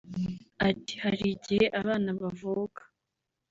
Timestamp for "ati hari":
0.69-1.25